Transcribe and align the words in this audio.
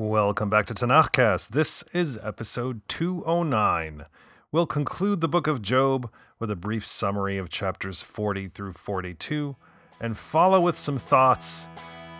Welcome 0.00 0.48
back 0.48 0.64
to 0.66 0.74
Tanakhcast. 0.74 1.48
This 1.48 1.82
is 1.92 2.20
episode 2.22 2.82
209. 2.86 4.06
We'll 4.52 4.64
conclude 4.64 5.20
the 5.20 5.26
book 5.26 5.48
of 5.48 5.60
Job 5.60 6.08
with 6.38 6.52
a 6.52 6.54
brief 6.54 6.86
summary 6.86 7.36
of 7.36 7.48
chapters 7.48 8.00
40 8.00 8.46
through 8.46 8.74
42 8.74 9.56
and 10.00 10.16
follow 10.16 10.60
with 10.60 10.78
some 10.78 10.98
thoughts 10.98 11.66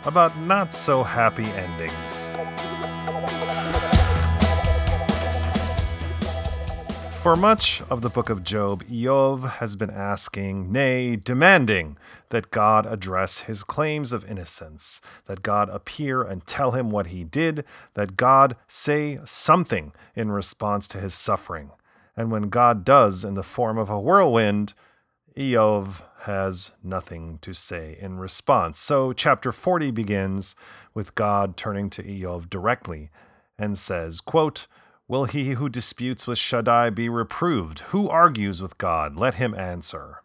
about 0.05 0.37
not 0.41 0.75
so 0.75 1.05
happy 1.05 1.45
endings. 1.45 2.33
For 7.23 7.35
much 7.35 7.83
of 7.91 8.01
the 8.01 8.09
book 8.09 8.31
of 8.31 8.45
Job, 8.45 8.85
Eov 8.85 9.57
has 9.57 9.75
been 9.75 9.91
asking, 9.91 10.71
nay, 10.71 11.17
demanding, 11.17 11.99
that 12.31 12.53
God 12.53 12.87
address 12.87 13.41
his 13.41 13.65
claims 13.65 14.13
of 14.13 14.25
innocence, 14.31 15.03
that 15.27 15.43
God 15.43 15.69
appear 15.69 16.23
and 16.23 16.47
tell 16.47 16.71
him 16.71 16.91
what 16.91 17.09
he 17.09 17.25
did, 17.25 17.65
that 17.95 18.17
God 18.17 18.57
say 18.69 19.19
something 19.25 19.93
in 20.15 20.31
response 20.31 20.87
to 20.89 21.01
his 21.01 21.13
suffering. 21.13 21.73
And 22.17 22.31
when 22.31 22.51
God 22.51 22.85
does 22.85 23.25
in 23.25 23.35
the 23.35 23.43
form 23.43 23.79
of 23.79 23.91
a 23.91 24.01
whirlwind, 24.01 24.73
Eov 25.37 26.01
has 26.21 26.73
nothing 26.85 27.41
to 27.43 27.53
say 27.53 27.99
in 28.01 28.19
response. 28.19 28.79
So, 28.79 29.13
chapter 29.13 29.51
40 29.51 29.91
begins 29.91 30.55
with 30.95 31.17
God 31.17 31.57
turning 31.57 31.91
to 31.91 32.03
Eov 32.03 32.49
directly 32.49 33.11
and 33.59 33.77
says, 33.77 34.21
quote, 34.21 34.69
Will 35.09 35.25
he 35.25 35.53
who 35.53 35.71
disputes 35.71 36.27
with 36.27 36.37
Shaddai 36.37 36.91
be 36.91 37.09
reproved? 37.09 37.79
Who 37.79 38.11
argues 38.11 38.61
with 38.61 38.77
God? 38.77 39.17
Let 39.17 39.37
him 39.37 39.55
answer. 39.55 40.23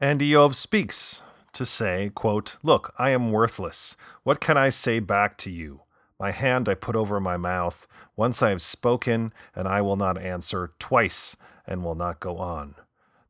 And 0.00 0.20
Eov 0.20 0.54
speaks 0.54 1.24
to 1.52 1.66
say, 1.66 2.12
quote, 2.14 2.58
Look, 2.62 2.94
I 2.96 3.10
am 3.10 3.32
worthless. 3.32 3.96
What 4.22 4.40
can 4.40 4.56
I 4.56 4.68
say 4.68 5.00
back 5.00 5.36
to 5.38 5.50
you? 5.50 5.80
My 6.20 6.30
hand 6.30 6.68
I 6.68 6.74
put 6.74 6.94
over 6.94 7.18
my 7.18 7.36
mouth. 7.36 7.88
Once 8.14 8.40
I 8.40 8.50
have 8.50 8.62
spoken, 8.62 9.32
and 9.56 9.66
I 9.66 9.82
will 9.82 9.96
not 9.96 10.16
answer 10.16 10.74
twice, 10.78 11.36
and 11.66 11.82
will 11.82 11.96
not 11.96 12.20
go 12.20 12.38
on. 12.38 12.76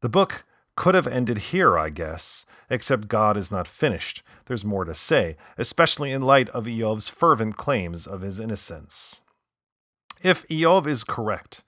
The 0.03 0.11
book 0.11 0.45
could 0.77 0.95
have 0.95 1.07
ended 1.07 1.39
here, 1.39 1.79
I 1.79 1.89
guess, 1.89 2.45
except 2.69 3.09
God 3.09 3.39
is 3.39 3.51
not 3.51 3.67
finished. 3.67 4.23
There's 4.45 4.67
more 4.67 4.85
to 4.85 4.95
say, 4.95 5.39
especially 5.57 6.13
in 6.13 6.21
light 6.21 6.51
of 6.51 6.67
Eov's 6.67 7.09
fervent 7.09 7.57
claims 7.57 8.07
of 8.07 8.21
his 8.21 8.39
innocence. 8.39 9.23
If 10.23 10.47
Eov 10.49 10.87
is 10.87 11.05
correct, 11.05 11.63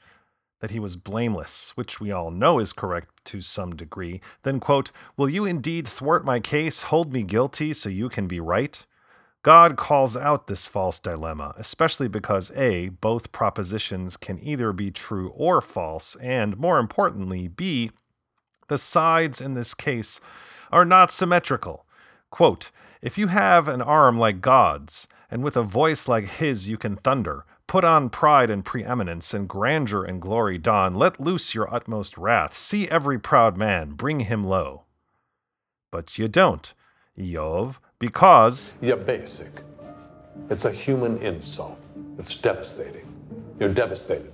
that 0.61 0.71
he 0.71 0.79
was 0.79 0.97
blameless, 0.97 1.73
which 1.75 2.01
we 2.01 2.11
all 2.11 2.31
know 2.31 2.59
is 2.59 2.73
correct 2.73 3.09
to 3.27 3.41
some 3.41 3.75
degree, 3.75 4.21
then, 4.43 4.61
quote, 4.61 4.93
Will 5.17 5.29
you 5.29 5.45
indeed 5.45 5.89
thwart 5.89 6.25
my 6.25 6.41
case, 6.41 6.83
hold 6.85 7.13
me 7.13 7.23
guilty 7.23 7.73
so 7.73 7.89
you 7.89 8.09
can 8.09 8.27
be 8.27 8.41
right? 8.41 8.85
God 9.43 9.79
calls 9.79 10.19
out 10.19 10.47
this 10.47 10.67
false 10.67 11.01
dilemma, 11.01 11.55
especially 11.57 12.09
because 12.09 12.51
A, 12.55 12.91
both 12.91 13.33
propositions 13.33 14.19
can 14.19 14.39
either 14.43 14.73
be 14.75 14.91
true 14.91 15.31
or 15.31 15.63
false, 15.63 16.15
and 16.17 16.59
more 16.59 16.79
importantly, 16.79 17.49
B, 17.49 17.91
the 18.69 18.77
sides 18.77 19.41
in 19.41 19.55
this 19.55 19.73
case 19.73 20.21
are 20.71 20.85
not 20.85 21.11
symmetrical. 21.11 21.87
Quote, 22.31 22.71
If 23.01 23.17
you 23.17 23.29
have 23.29 23.67
an 23.67 23.81
arm 23.81 24.19
like 24.19 24.43
God's, 24.43 25.09
and 25.31 25.43
with 25.43 25.57
a 25.57 25.63
voice 25.63 26.07
like 26.07 26.27
his 26.27 26.69
you 26.69 26.77
can 26.77 26.97
thunder, 26.97 27.47
Put 27.71 27.85
on 27.85 28.11
pride 28.11 28.51
and 28.51 28.65
preeminence, 28.65 29.33
and 29.33 29.49
grandeur 29.49 30.03
and 30.03 30.21
glory 30.21 30.59
don. 30.59 30.97
Let 30.97 31.21
loose 31.21 31.55
your 31.55 31.73
utmost 31.73 32.19
wrath. 32.19 32.53
See 32.57 32.89
every 32.89 33.17
proud 33.17 33.57
man, 33.57 33.93
bring 33.93 34.19
him 34.19 34.43
low. 34.43 34.87
But 35.93 36.19
you 36.19 36.27
don't, 36.27 36.75
Eov, 37.17 37.77
because. 38.01 38.75
You're 38.81 38.97
basic. 38.97 39.63
It's 40.49 40.65
a 40.65 40.73
human 40.73 41.19
insult. 41.19 41.79
It's 42.19 42.35
devastating. 42.35 43.07
You're 43.61 43.73
devastated. 43.73 44.33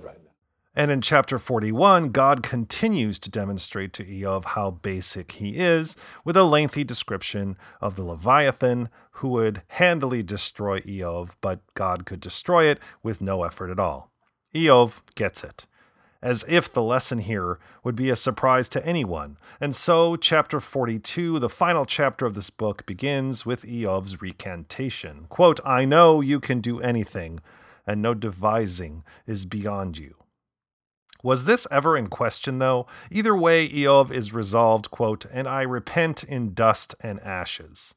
And 0.77 0.91
in 0.91 1.01
chapter 1.01 1.39
41, 1.39 2.09
God 2.09 2.43
continues 2.43 3.17
to 3.19 3.31
demonstrate 3.31 3.93
to 3.93 4.05
Eov 4.05 4.45
how 4.45 4.69
basic 4.69 5.31
he 5.31 5.55
is 5.55 5.97
with 6.23 6.37
a 6.37 6.43
lengthy 6.43 6.83
description 6.83 7.57
of 7.81 7.95
the 7.95 8.03
Leviathan, 8.03 8.89
who 9.13 9.29
would 9.29 9.63
handily 9.69 10.21
destroy 10.21 10.81
Eov, 10.81 11.31
but 11.41 11.61
God 11.73 12.05
could 12.05 12.19
destroy 12.19 12.65
it 12.65 12.79
with 13.01 13.21
no 13.21 13.41
effort 13.43 13.71
at 13.71 13.79
all. 13.79 14.11
Eov 14.53 15.01
gets 15.15 15.43
it, 15.43 15.65
as 16.21 16.45
if 16.47 16.71
the 16.71 16.83
lesson 16.83 17.17
here 17.17 17.57
would 17.83 17.95
be 17.95 18.11
a 18.11 18.15
surprise 18.15 18.69
to 18.69 18.85
anyone. 18.85 19.37
And 19.59 19.75
so, 19.75 20.15
chapter 20.15 20.59
42, 20.59 21.39
the 21.39 21.49
final 21.49 21.87
chapter 21.87 22.27
of 22.27 22.35
this 22.35 22.51
book, 22.51 22.85
begins 22.85 23.47
with 23.47 23.63
Eov's 23.63 24.21
recantation. 24.21 25.25
Quote, 25.27 25.59
I 25.65 25.85
know 25.85 26.21
you 26.21 26.39
can 26.39 26.61
do 26.61 26.79
anything, 26.81 27.39
and 27.87 27.99
no 27.99 28.13
devising 28.13 29.03
is 29.25 29.45
beyond 29.45 29.97
you. 29.97 30.13
Was 31.23 31.45
this 31.45 31.67
ever 31.71 31.97
in 31.97 32.07
question, 32.07 32.59
though? 32.59 32.87
Either 33.11 33.35
way, 33.35 33.67
Eov 33.67 34.11
is 34.11 34.33
resolved, 34.33 34.91
quote, 34.91 35.25
and 35.31 35.47
I 35.47 35.63
repent 35.63 36.23
in 36.23 36.53
dust 36.53 36.95
and 37.01 37.19
ashes. 37.21 37.95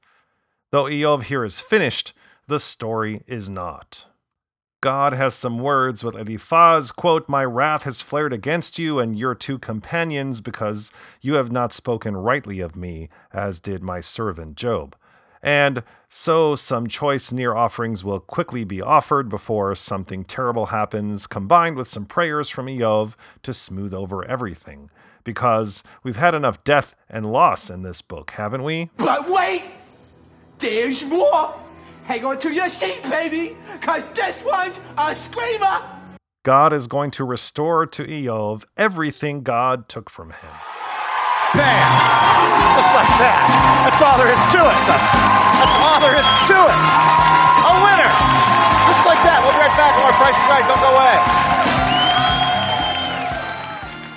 Though 0.71 0.85
Eov 0.85 1.25
here 1.25 1.45
is 1.45 1.61
finished, 1.61 2.13
the 2.47 2.61
story 2.61 3.23
is 3.27 3.49
not. 3.49 4.07
God 4.81 5.13
has 5.13 5.35
some 5.35 5.59
words 5.59 6.03
with 6.03 6.17
Eliphaz, 6.17 6.91
quote, 6.91 7.29
My 7.29 7.45
wrath 7.45 7.83
has 7.83 8.01
flared 8.01 8.33
against 8.33 8.79
you 8.79 8.99
and 8.99 9.19
your 9.19 9.35
two 9.35 9.59
companions 9.59 10.41
because 10.41 10.91
you 11.21 11.35
have 11.35 11.53
not 11.53 11.75
spoken 11.75 12.17
rightly 12.17 12.61
of 12.61 12.77
me, 12.77 13.11
as 13.31 13.61
did 13.61 13.83
my 13.83 14.01
servant 14.01 14.57
Job. 14.57 14.97
And 15.43 15.83
so 16.09 16.55
some 16.55 16.87
choice 16.87 17.33
near 17.33 17.55
offerings 17.55 18.05
will 18.05 18.21
quickly 18.21 18.65
be 18.65 18.83
offered 18.83 19.29
before 19.29 19.75
something 19.75 20.25
terrible 20.25 20.67
happens, 20.67 21.27
combined 21.27 21.77
with 21.77 21.89
some 21.89 22.05
prayers 22.05 22.49
from 22.49 22.67
Eov 22.67 23.15
to 23.43 23.55
smooth 23.55 23.95
over 23.95 24.25
everything. 24.25 24.91
Because 25.25 25.83
we've 26.03 26.17
had 26.17 26.35
enough 26.35 26.65
death 26.65 26.95
and 27.09 27.31
loss 27.31 27.71
in 27.71 27.83
this 27.83 28.03
book, 28.03 28.33
haven't 28.33 28.65
we? 28.65 28.91
But 28.97 29.31
wait! 29.31 29.65
There's 30.59 31.05
more! 31.05 31.59
Hang 32.05 32.25
on 32.25 32.39
to 32.41 32.53
your 32.53 32.69
seat, 32.69 33.03
baby! 33.05 33.57
Cause 33.81 34.03
this 34.15 34.43
one's 34.45 34.81
a 34.99 35.15
screamer! 35.15 35.83
God 36.43 36.73
is 36.73 36.87
going 36.87 37.11
to 37.13 37.25
restore 37.25 37.87
to 37.87 38.05
Eov 38.05 38.65
everything 38.77 39.43
God 39.43 39.89
took 39.89 40.09
from 40.09 40.31
him. 40.31 40.80
Bam! 41.55 41.91
Just 42.79 42.95
like 42.95 43.11
that. 43.19 43.35
That's 43.83 44.01
all 44.01 44.17
there 44.17 44.31
is 44.31 44.43
to 44.55 44.61
it, 44.63 44.79
Dustin. 44.87 45.23
That's 45.59 45.77
all 45.83 45.99
there 45.99 46.15
is 46.15 46.29
to 46.47 46.57
it. 46.57 46.79
A 47.67 47.73
winner! 47.83 48.11
Just 48.87 49.03
like 49.07 49.19
that. 49.27 49.43
We'll 49.43 49.53
be 49.53 49.59
right 49.59 49.75
back. 49.75 49.99
More 49.99 50.15
Price 50.15 50.39
is 50.39 50.47
Right. 50.47 50.63
Don't 50.69 50.81
go 50.81 50.95
away. 50.95 51.51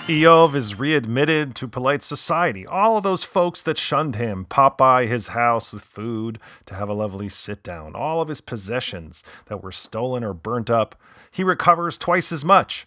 Eov 0.08 0.54
is 0.54 0.78
readmitted 0.78 1.56
to 1.56 1.68
polite 1.68 2.04
society. 2.04 2.68
All 2.68 2.98
of 2.98 3.04
those 3.04 3.24
folks 3.24 3.62
that 3.62 3.78
shunned 3.78 4.16
him 4.16 4.46
pop 4.46 4.78
by 4.78 5.06
his 5.06 5.30
house 5.30 5.72
with 5.72 5.84
food 5.84 6.40
to 6.66 6.76
have 6.76 6.90
a 6.90 6.94
lovely 6.94 7.30
sit 7.30 7.64
down. 7.64 7.96
All 7.96 8.22
of 8.22 8.28
his 8.28 8.42
possessions 8.42 9.24
that 9.46 9.64
were 9.64 9.72
stolen 9.72 10.24
or 10.24 10.34
burnt 10.34 10.70
up, 10.70 10.96
he 11.32 11.44
recovers 11.44 11.98
twice 11.98 12.32
as 12.32 12.44
much. 12.44 12.86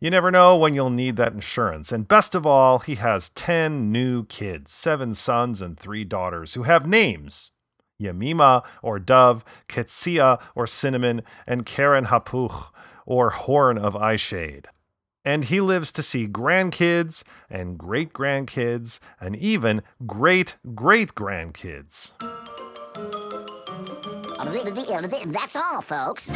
You 0.00 0.10
never 0.10 0.30
know 0.30 0.56
when 0.56 0.74
you'll 0.74 0.90
need 0.90 1.16
that 1.16 1.34
insurance. 1.34 1.92
And 1.92 2.08
best 2.08 2.34
of 2.34 2.46
all, 2.46 2.78
he 2.78 2.94
has 2.94 3.28
10 3.30 3.92
new 3.92 4.24
kids, 4.24 4.72
seven 4.72 5.14
sons 5.14 5.60
and 5.60 5.78
three 5.78 6.04
daughters, 6.04 6.54
who 6.54 6.62
have 6.62 6.86
names 6.86 7.52
Yamima 8.00 8.64
or 8.82 8.98
Dove, 8.98 9.44
Ketsia 9.68 10.40
or 10.54 10.66
Cinnamon, 10.66 11.22
and 11.46 11.66
Keren 11.66 12.06
Happuch 12.06 12.72
or 13.04 13.30
Horn 13.30 13.76
of 13.76 13.94
Eyeshade 13.94 14.64
and 15.24 15.44
he 15.44 15.60
lives 15.60 15.92
to 15.92 16.02
see 16.02 16.26
grandkids 16.26 17.22
and 17.48 17.78
great 17.78 18.12
grandkids 18.12 18.98
and 19.20 19.36
even 19.36 19.82
great 20.06 20.56
great 20.74 21.14
grandkids. 21.14 22.12
That's 25.32 25.56
all, 25.56 25.82
folks. 25.82 26.30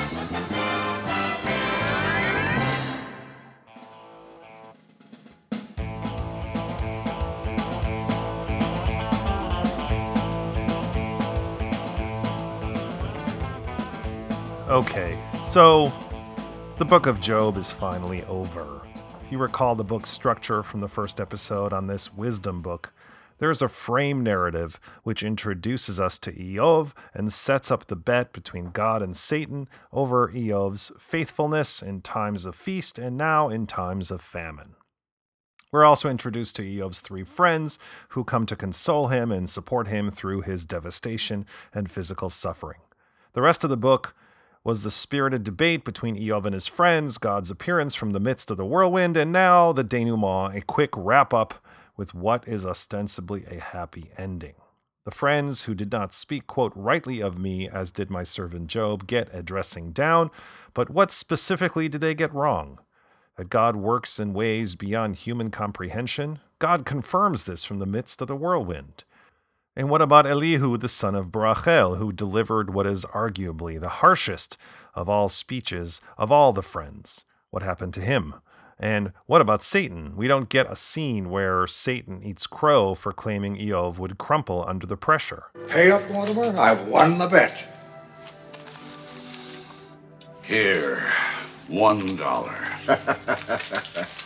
Okay, 14.68 15.22
so 15.38 15.92
the 16.78 16.86
book 16.86 17.04
of 17.04 17.20
Job 17.20 17.58
is 17.58 17.70
finally 17.70 18.24
over. 18.24 18.80
If 19.22 19.30
you 19.30 19.36
recall 19.36 19.74
the 19.74 19.84
book's 19.84 20.08
structure 20.08 20.62
from 20.62 20.80
the 20.80 20.88
first 20.88 21.20
episode 21.20 21.74
on 21.74 21.86
this 21.86 22.14
wisdom 22.14 22.62
book, 22.62 22.94
there 23.36 23.50
is 23.50 23.60
a 23.60 23.68
frame 23.68 24.22
narrative 24.22 24.80
which 25.02 25.22
introduces 25.22 26.00
us 26.00 26.18
to 26.20 26.32
Eov 26.32 26.92
and 27.12 27.30
sets 27.30 27.70
up 27.70 27.88
the 27.88 27.94
bet 27.94 28.32
between 28.32 28.70
God 28.70 29.02
and 29.02 29.14
Satan 29.14 29.68
over 29.92 30.28
Eov's 30.28 30.90
faithfulness 30.98 31.82
in 31.82 32.00
times 32.00 32.46
of 32.46 32.56
feast 32.56 32.98
and 32.98 33.18
now 33.18 33.50
in 33.50 33.66
times 33.66 34.10
of 34.10 34.22
famine. 34.22 34.76
We're 35.72 35.84
also 35.84 36.08
introduced 36.08 36.56
to 36.56 36.62
Eov's 36.62 37.00
three 37.00 37.24
friends 37.24 37.78
who 38.10 38.24
come 38.24 38.46
to 38.46 38.56
console 38.56 39.08
him 39.08 39.30
and 39.30 39.50
support 39.50 39.88
him 39.88 40.10
through 40.10 40.40
his 40.40 40.64
devastation 40.64 41.44
and 41.74 41.90
physical 41.90 42.30
suffering. 42.30 42.80
The 43.34 43.42
rest 43.42 43.62
of 43.62 43.68
the 43.68 43.76
book 43.76 44.14
was 44.64 44.82
the 44.82 44.90
spirited 44.90 45.44
debate 45.44 45.84
between 45.84 46.16
Eov 46.16 46.46
and 46.46 46.54
his 46.54 46.66
friends, 46.66 47.18
God's 47.18 47.50
appearance 47.50 47.94
from 47.94 48.12
the 48.12 48.20
midst 48.20 48.50
of 48.50 48.56
the 48.56 48.64
whirlwind, 48.64 49.16
and 49.16 49.30
now 49.30 49.72
the 49.72 49.84
denouement, 49.84 50.56
a 50.56 50.62
quick 50.62 50.90
wrap 50.96 51.34
up 51.34 51.62
with 51.96 52.14
what 52.14 52.48
is 52.48 52.64
ostensibly 52.64 53.44
a 53.44 53.60
happy 53.60 54.10
ending. 54.16 54.54
The 55.04 55.10
friends 55.10 55.64
who 55.64 55.74
did 55.74 55.92
not 55.92 56.14
speak, 56.14 56.46
quote, 56.46 56.72
rightly 56.74 57.20
of 57.20 57.38
me, 57.38 57.68
as 57.68 57.92
did 57.92 58.10
my 58.10 58.22
servant 58.22 58.68
Job, 58.68 59.06
get 59.06 59.28
a 59.34 59.42
dressing 59.42 59.92
down, 59.92 60.30
but 60.72 60.88
what 60.88 61.10
specifically 61.10 61.88
did 61.90 62.00
they 62.00 62.14
get 62.14 62.32
wrong? 62.32 62.78
That 63.36 63.50
God 63.50 63.76
works 63.76 64.18
in 64.18 64.32
ways 64.32 64.74
beyond 64.76 65.16
human 65.16 65.50
comprehension? 65.50 66.38
God 66.58 66.86
confirms 66.86 67.44
this 67.44 67.64
from 67.64 67.80
the 67.80 67.86
midst 67.86 68.22
of 68.22 68.28
the 68.28 68.36
whirlwind. 68.36 69.04
And 69.76 69.90
what 69.90 70.02
about 70.02 70.26
Elihu, 70.26 70.76
the 70.76 70.88
son 70.88 71.16
of 71.16 71.32
Barachel, 71.32 71.98
who 71.98 72.12
delivered 72.12 72.72
what 72.72 72.86
is 72.86 73.04
arguably 73.06 73.80
the 73.80 73.88
harshest 73.88 74.56
of 74.94 75.08
all 75.08 75.28
speeches 75.28 76.00
of 76.16 76.30
all 76.30 76.52
the 76.52 76.62
friends? 76.62 77.24
What 77.50 77.64
happened 77.64 77.92
to 77.94 78.00
him? 78.00 78.34
And 78.78 79.12
what 79.26 79.40
about 79.40 79.64
Satan? 79.64 80.16
We 80.16 80.28
don't 80.28 80.48
get 80.48 80.70
a 80.70 80.76
scene 80.76 81.28
where 81.28 81.66
Satan 81.66 82.22
eats 82.22 82.46
crow 82.46 82.94
for 82.94 83.12
claiming 83.12 83.56
Eov 83.56 83.98
would 83.98 84.16
crumple 84.16 84.64
under 84.66 84.86
the 84.86 84.96
pressure. 84.96 85.44
Pay 85.66 85.90
up, 85.90 86.08
Mortimer. 86.10 86.56
I've 86.56 86.86
won 86.86 87.18
the 87.18 87.26
bet. 87.26 87.66
Here, 90.44 91.02
one 91.68 92.14
dollar. 92.16 92.54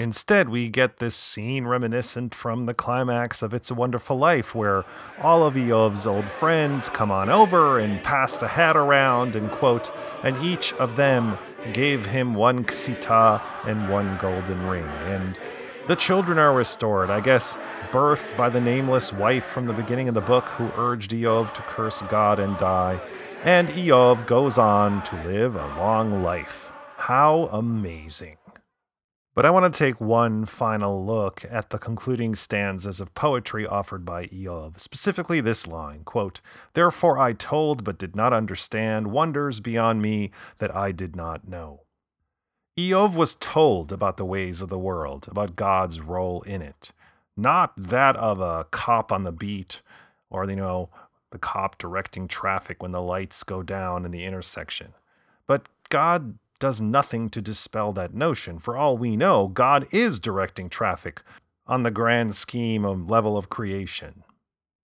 Instead, 0.00 0.48
we 0.48 0.70
get 0.70 0.96
this 0.96 1.14
scene 1.14 1.66
reminiscent 1.66 2.34
from 2.34 2.64
the 2.64 2.72
climax 2.72 3.42
of 3.42 3.52
It's 3.52 3.70
a 3.70 3.74
Wonderful 3.74 4.16
Life, 4.16 4.54
where 4.54 4.86
all 5.20 5.44
of 5.44 5.56
Eov's 5.56 6.06
old 6.06 6.24
friends 6.24 6.88
come 6.88 7.10
on 7.10 7.28
over 7.28 7.78
and 7.78 8.02
pass 8.02 8.38
the 8.38 8.48
hat 8.48 8.78
around 8.78 9.36
and 9.36 9.50
quote, 9.50 9.92
and 10.22 10.42
each 10.42 10.72
of 10.74 10.96
them 10.96 11.36
gave 11.74 12.06
him 12.06 12.32
one 12.32 12.64
ksita 12.64 13.42
and 13.66 13.90
one 13.90 14.16
golden 14.16 14.66
ring. 14.66 14.86
And 15.04 15.38
the 15.86 15.96
children 15.96 16.38
are 16.38 16.54
restored, 16.54 17.10
I 17.10 17.20
guess, 17.20 17.58
birthed 17.90 18.34
by 18.38 18.48
the 18.48 18.60
nameless 18.60 19.12
wife 19.12 19.44
from 19.44 19.66
the 19.66 19.74
beginning 19.74 20.08
of 20.08 20.14
the 20.14 20.22
book 20.22 20.44
who 20.44 20.72
urged 20.78 21.10
Eov 21.10 21.52
to 21.52 21.60
curse 21.62 22.00
God 22.08 22.38
and 22.38 22.56
die. 22.56 23.02
And 23.44 23.68
Eov 23.68 24.26
goes 24.26 24.56
on 24.56 25.02
to 25.02 25.22
live 25.24 25.56
a 25.56 25.76
long 25.76 26.22
life. 26.22 26.72
How 26.96 27.50
amazing. 27.52 28.39
But 29.40 29.46
I 29.46 29.50
want 29.52 29.72
to 29.72 29.78
take 29.78 30.02
one 30.02 30.44
final 30.44 31.02
look 31.02 31.46
at 31.48 31.70
the 31.70 31.78
concluding 31.78 32.34
stanzas 32.34 33.00
of 33.00 33.14
poetry 33.14 33.66
offered 33.66 34.04
by 34.04 34.26
Eov, 34.26 34.78
specifically 34.78 35.40
this 35.40 35.66
line 35.66 36.04
quote, 36.04 36.42
Therefore 36.74 37.16
I 37.16 37.32
told 37.32 37.82
but 37.82 37.96
did 37.96 38.14
not 38.14 38.34
understand 38.34 39.06
wonders 39.06 39.60
beyond 39.60 40.02
me 40.02 40.30
that 40.58 40.76
I 40.76 40.92
did 40.92 41.16
not 41.16 41.48
know. 41.48 41.84
Eov 42.78 43.14
was 43.14 43.34
told 43.34 43.92
about 43.92 44.18
the 44.18 44.26
ways 44.26 44.60
of 44.60 44.68
the 44.68 44.78
world, 44.78 45.26
about 45.30 45.56
God's 45.56 46.02
role 46.02 46.42
in 46.42 46.60
it, 46.60 46.92
not 47.34 47.72
that 47.78 48.16
of 48.16 48.40
a 48.40 48.66
cop 48.70 49.10
on 49.10 49.24
the 49.24 49.32
beat 49.32 49.80
or, 50.28 50.44
you 50.44 50.56
know, 50.56 50.90
the 51.30 51.38
cop 51.38 51.78
directing 51.78 52.28
traffic 52.28 52.82
when 52.82 52.92
the 52.92 53.00
lights 53.00 53.42
go 53.42 53.62
down 53.62 54.04
in 54.04 54.10
the 54.10 54.24
intersection. 54.24 54.92
But 55.46 55.66
God 55.88 56.34
does 56.60 56.80
nothing 56.80 57.28
to 57.30 57.42
dispel 57.42 57.92
that 57.94 58.14
notion. 58.14 58.60
For 58.60 58.76
all 58.76 58.96
we 58.96 59.16
know, 59.16 59.48
God 59.48 59.86
is 59.90 60.20
directing 60.20 60.68
traffic 60.68 61.22
on 61.66 61.82
the 61.82 61.90
grand 61.90 62.36
scheme 62.36 62.84
of 62.84 63.10
level 63.10 63.36
of 63.36 63.48
creation. 63.48 64.22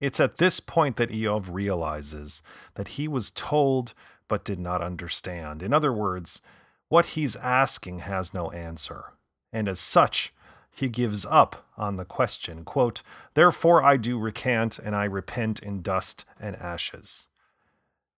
It's 0.01 0.21
at 0.21 0.39
this 0.39 0.61
point 0.61 0.97
that 0.97 1.11
Eov 1.11 1.47
realizes 1.49 2.43
that 2.75 2.89
he 2.89 3.07
was 3.07 3.31
told 3.31 3.95
but 4.29 4.45
did 4.45 4.59
not 4.59 4.83
understand. 4.83 5.63
In 5.63 5.73
other 5.73 5.93
words, 5.93 6.43
what 6.89 7.07
he's 7.07 7.37
asking 7.37 8.01
has 8.01 8.35
no 8.35 8.51
answer. 8.51 9.13
And 9.53 9.69
as 9.69 9.81
such, 9.81 10.33
he 10.71 10.89
gives 10.89 11.25
up 11.25 11.67
on 11.77 11.97
the 11.97 12.05
question. 12.05 12.65
Quote, 12.65 13.03
Therefore 13.35 13.83
I 13.83 13.97
do 13.97 14.19
recant, 14.19 14.79
and 14.79 14.95
I 14.95 15.05
repent 15.05 15.61
in 15.61 15.81
dust 15.81 16.25
and 16.39 16.55
ashes. 16.57 17.29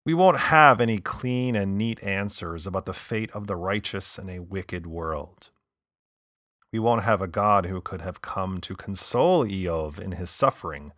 We 0.08 0.14
won't 0.14 0.40
have 0.40 0.80
any 0.80 1.00
clean 1.00 1.54
and 1.54 1.78
neat 1.78 2.02
answers 2.02 2.66
about 2.66 2.86
the 2.86 2.94
fate 2.94 3.30
of 3.32 3.48
the 3.48 3.58
righteous 3.58 4.18
in 4.18 4.30
a 4.30 4.40
wicked 4.40 4.88
world. 4.88 5.50
We 6.72 6.80
won't 6.80 7.04
have 7.04 7.22
a 7.22 7.28
God 7.28 7.66
who 7.66 7.82
could 7.82 8.00
have 8.00 8.22
come 8.22 8.62
to 8.62 8.78
console 8.78 9.44
Eov 9.46 10.00
in 10.00 10.14
his 10.14 10.30
suffering. 10.30 10.94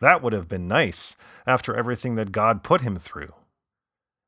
That 0.00 0.22
would 0.22 0.32
have 0.32 0.48
been 0.48 0.66
nice 0.66 1.14
after 1.46 1.76
everything 1.76 2.14
that 2.14 2.32
God 2.32 2.62
put 2.62 2.80
him 2.80 2.96
through. 2.96 3.34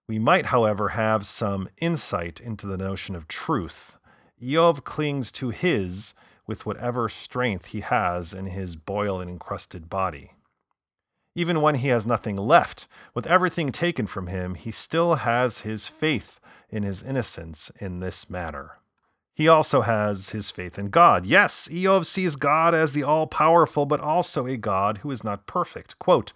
We 0.07 0.19
might, 0.19 0.47
however, 0.47 0.91
have 0.91 1.27
some 1.27 1.71
insight 1.79 2.39
into 2.39 2.67
the 2.67 2.77
notion 2.77 3.17
of 3.17 3.29
truth. 3.29 3.97
Eov 4.39 4.85
clings 4.85 5.33
to 5.33 5.49
his 5.49 6.13
with 6.47 6.67
whatever 6.67 7.09
strength 7.09 7.69
he 7.69 7.81
has 7.81 8.35
in 8.35 8.45
his 8.45 8.77
boil 8.77 9.19
and 9.19 9.31
encrusted 9.31 9.89
body. 9.89 10.33
Even 11.37 11.61
when 11.61 11.75
he 11.77 11.89
has 11.89 12.07
nothing 12.07 12.37
left, 12.37 12.89
with 13.13 13.27
everything 13.27 13.71
taken 13.71 14.07
from 14.07 14.27
him, 14.27 14.55
he 14.55 14.71
still 14.71 15.17
has 15.17 15.61
his 15.61 15.87
faith 15.87 16.41
in 16.71 16.83
his 16.83 17.03
innocence 17.03 17.71
in 17.79 18.01
this 18.01 18.31
matter. 18.31 18.79
He 19.35 19.47
also 19.47 19.83
has 19.83 20.31
his 20.31 20.51
faith 20.51 20.79
in 20.79 20.89
God. 20.89 21.27
Yes, 21.27 21.69
Eov 21.69 22.07
sees 22.07 22.37
God 22.37 22.75
as 22.75 22.93
the 22.93 23.03
all 23.03 23.27
powerful, 23.27 23.85
but 23.85 24.01
also 24.01 24.47
a 24.47 24.57
God 24.57 24.99
who 24.99 25.11
is 25.11 25.23
not 25.23 25.47
perfect. 25.47 25.99
Quote, 25.99 26.33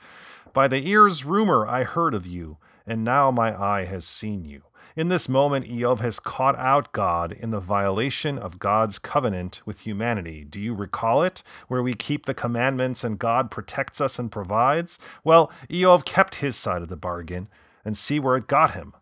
By 0.52 0.68
the 0.68 0.86
ear's 0.86 1.24
rumor 1.24 1.66
I 1.66 1.84
heard 1.84 2.14
of 2.14 2.26
you, 2.26 2.58
and 2.86 3.02
now 3.02 3.30
my 3.30 3.58
eye 3.58 3.86
has 3.86 4.04
seen 4.04 4.44
you. 4.44 4.64
In 4.96 5.08
this 5.08 5.28
moment, 5.28 5.66
Eov 5.66 6.00
has 6.00 6.18
caught 6.18 6.56
out 6.58 6.92
God 6.92 7.32
in 7.32 7.50
the 7.50 7.60
violation 7.60 8.38
of 8.38 8.58
God's 8.58 8.98
covenant 8.98 9.62
with 9.64 9.80
humanity. 9.80 10.44
Do 10.44 10.58
you 10.58 10.74
recall 10.74 11.22
it? 11.22 11.42
Where 11.68 11.82
we 11.82 11.94
keep 11.94 12.26
the 12.26 12.34
commandments 12.34 13.04
and 13.04 13.18
God 13.18 13.50
protects 13.50 14.00
us 14.00 14.18
and 14.18 14.32
provides? 14.32 14.98
Well, 15.22 15.52
Eov 15.68 16.04
kept 16.04 16.36
his 16.36 16.56
side 16.56 16.82
of 16.82 16.88
the 16.88 16.96
bargain, 16.96 17.48
and 17.84 17.96
see 17.96 18.18
where 18.18 18.36
it 18.36 18.46
got 18.46 18.72
him. 18.72 18.94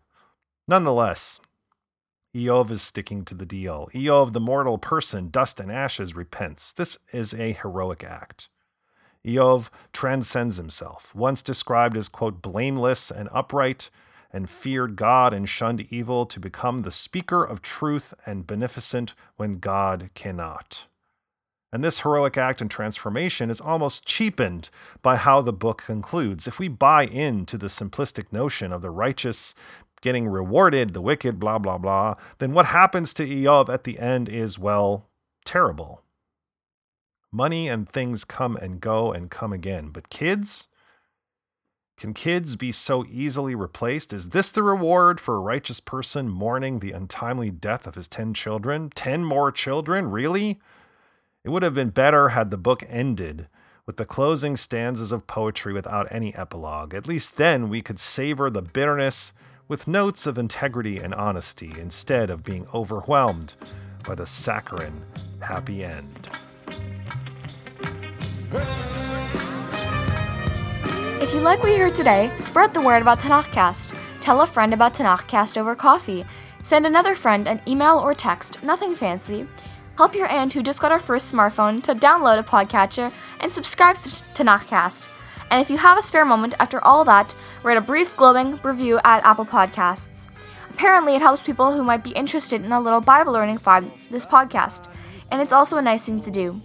Nonetheless, 0.67 1.39
Eov 2.35 2.69
is 2.69 2.81
sticking 2.81 3.25
to 3.25 3.33
the 3.33 3.45
deal. 3.45 3.89
Eov, 3.93 4.33
the 4.33 4.39
mortal 4.39 4.77
person, 4.77 5.29
dust 5.29 5.59
and 5.59 5.71
ashes, 5.71 6.15
repents. 6.15 6.71
This 6.71 6.97
is 7.11 7.33
a 7.33 7.53
heroic 7.53 8.03
act. 8.03 8.49
Eov 9.25 9.69
transcends 9.91 10.57
himself, 10.57 11.13
once 11.13 11.41
described 11.41 11.97
as, 11.97 12.07
quote, 12.07 12.41
blameless 12.41 13.11
and 13.11 13.27
upright 13.33 13.89
and 14.31 14.49
feared 14.49 14.95
God 14.95 15.33
and 15.33 15.49
shunned 15.49 15.87
evil 15.89 16.25
to 16.25 16.39
become 16.39 16.79
the 16.79 16.91
speaker 16.91 17.43
of 17.43 17.61
truth 17.61 18.13
and 18.25 18.47
beneficent 18.47 19.15
when 19.37 19.59
God 19.59 20.11
cannot. 20.13 20.85
And 21.71 21.83
this 21.83 22.01
heroic 22.01 22.37
act 22.37 22.61
and 22.61 22.71
transformation 22.71 23.49
is 23.49 23.61
almost 23.61 24.05
cheapened 24.05 24.69
by 25.01 25.17
how 25.17 25.41
the 25.41 25.53
book 25.53 25.83
concludes. 25.85 26.47
If 26.47 26.57
we 26.57 26.67
buy 26.67 27.05
into 27.05 27.57
the 27.57 27.67
simplistic 27.67 28.33
notion 28.33 28.73
of 28.73 28.81
the 28.81 28.89
righteous 28.89 29.53
getting 30.01 30.27
rewarded, 30.27 30.93
the 30.93 31.01
wicked, 31.01 31.39
blah, 31.39 31.59
blah, 31.59 31.77
blah, 31.77 32.15
then 32.39 32.53
what 32.53 32.67
happens 32.67 33.13
to 33.13 33.27
Eov 33.27 33.69
at 33.69 33.83
the 33.83 33.99
end 33.99 34.29
is, 34.29 34.57
well, 34.57 35.05
terrible. 35.45 36.01
Money 37.31 37.67
and 37.67 37.87
things 37.87 38.25
come 38.25 38.55
and 38.55 38.81
go 38.81 39.11
and 39.11 39.29
come 39.29 39.53
again. 39.53 39.89
But 39.89 40.09
kids, 40.09 40.68
can 41.99 42.13
kids 42.13 42.55
be 42.55 42.71
so 42.71 43.05
easily 43.11 43.53
replaced? 43.53 44.13
Is 44.13 44.29
this 44.29 44.49
the 44.49 44.63
reward 44.63 45.19
for 45.19 45.35
a 45.35 45.41
righteous 45.41 45.81
person 45.81 46.29
mourning 46.29 46.79
the 46.79 46.93
untimely 46.93 47.51
death 47.51 47.85
of 47.85 47.95
his 47.95 48.07
10 48.07 48.33
children? 48.33 48.89
10 48.95 49.25
more 49.25 49.51
children? 49.51 50.09
Really? 50.09 50.59
It 51.43 51.49
would 51.49 51.61
have 51.61 51.73
been 51.73 51.89
better 51.89 52.29
had 52.29 52.51
the 52.51 52.57
book 52.57 52.83
ended 52.87 53.47
with 53.85 53.97
the 53.97 54.05
closing 54.05 54.55
stanzas 54.55 55.11
of 55.11 55.27
poetry 55.27 55.73
without 55.73 56.07
any 56.09 56.33
epilogue. 56.35 56.93
At 56.93 57.07
least 57.07 57.35
then 57.35 57.67
we 57.67 57.81
could 57.81 57.99
savor 57.99 58.49
the 58.49 58.61
bitterness 58.61 59.33
with 59.67 59.87
notes 59.87 60.25
of 60.25 60.37
integrity 60.37 60.99
and 60.99 61.13
honesty 61.13 61.73
instead 61.77 62.29
of 62.29 62.43
being 62.43 62.65
overwhelmed 62.73 63.55
by 64.05 64.15
the 64.15 64.25
saccharine 64.25 65.03
happy 65.41 65.83
end. 65.83 66.29
If 71.29 71.35
you 71.35 71.41
like 71.41 71.61
what 71.61 71.71
you 71.71 71.77
heard 71.77 71.93
today, 71.93 72.31
spread 72.37 72.73
the 72.73 72.81
word 72.81 73.03
about 73.03 73.19
Tanakhcast. 73.19 73.95
Tell 74.19 74.41
a 74.41 74.47
friend 74.47 74.73
about 74.73 74.95
Tanakhcast 74.95 75.59
over 75.59 75.75
coffee. 75.75 76.25
Send 76.63 76.87
another 76.87 77.13
friend 77.13 77.47
an 77.47 77.61
email 77.67 77.99
or 77.99 78.15
text, 78.15 78.63
nothing 78.63 78.95
fancy. 78.95 79.45
Help 79.95 80.15
your 80.15 80.25
aunt 80.25 80.53
who 80.53 80.63
just 80.63 80.79
got 80.79 80.91
her 80.91 80.97
first 80.97 81.31
smartphone 81.31 81.83
to 81.83 81.93
download 81.93 82.39
a 82.39 82.43
podcatcher 82.43 83.13
and 83.39 83.51
subscribe 83.51 83.99
to 83.99 84.09
Tanakhcast. 84.09 85.09
And 85.51 85.61
if 85.61 85.69
you 85.69 85.77
have 85.77 85.99
a 85.99 86.01
spare 86.01 86.25
moment 86.25 86.55
after 86.59 86.83
all 86.83 87.05
that, 87.05 87.35
write 87.61 87.77
a 87.77 87.81
brief 87.81 88.17
glowing 88.17 88.59
review 88.63 88.99
at 89.03 89.23
Apple 89.23 89.45
Podcasts. 89.45 90.29
Apparently, 90.71 91.13
it 91.13 91.21
helps 91.21 91.43
people 91.43 91.73
who 91.73 91.83
might 91.83 92.03
be 92.03 92.09
interested 92.13 92.65
in 92.65 92.71
a 92.71 92.81
little 92.81 93.01
Bible 93.01 93.33
learning 93.33 93.59
from 93.59 93.91
this 94.09 94.25
podcast, 94.25 94.91
and 95.31 95.43
it's 95.43 95.53
also 95.53 95.77
a 95.77 95.81
nice 95.83 96.01
thing 96.01 96.21
to 96.21 96.31
do. 96.31 96.59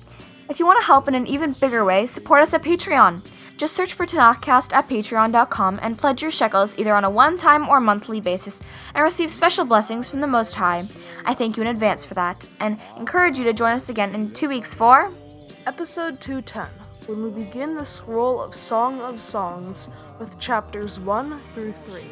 If 0.47 0.59
you 0.59 0.67
want 0.67 0.79
to 0.79 0.87
help 0.87 1.09
in 1.09 1.15
an 1.15 1.27
even 1.27 1.53
bigger 1.53 1.85
way, 1.87 2.07
support 2.07 2.43
us 2.43 2.53
at 2.53 2.63
Patreon. 2.63 3.25
Just 3.57 3.75
search 3.75 3.95
for 3.95 4.05
Tanakhcast 4.05 4.75
at 4.75 4.89
patreon.com 4.89 5.79
and 5.81 5.97
pledge 5.97 6.21
your 6.21 6.31
shekels 6.31 6.79
either 6.79 6.95
on 6.95 7.05
a 7.05 7.09
one 7.09 7.39
time 7.39 7.67
or 7.67 7.81
monthly 7.81 8.21
basis 8.21 8.61
and 8.95 9.03
receive 9.03 9.31
special 9.31 9.65
blessings 9.65 10.11
from 10.11 10.21
the 10.21 10.27
Most 10.27 10.55
High. 10.57 10.85
I 11.25 11.33
thank 11.33 11.57
you 11.57 11.63
in 11.63 11.69
advance 11.69 12.05
for 12.05 12.13
that 12.15 12.45
and 12.61 12.79
encourage 12.99 13.39
you 13.39 13.45
to 13.45 13.55
join 13.55 13.73
us 13.73 13.89
again 13.89 14.15
in 14.15 14.33
two 14.33 14.49
weeks 14.49 14.75
for 14.75 15.11
Episode 15.67 16.21
210, 16.21 16.67
when 17.07 17.23
we 17.23 17.45
begin 17.45 17.75
the 17.75 17.85
scroll 17.87 18.39
of 18.43 18.55
Song 18.55 19.01
of 19.01 19.19
Songs 19.19 19.89
with 20.21 20.39
chapters 20.39 21.01
1 21.01 21.41
through 21.55 21.73
3. 21.87 22.03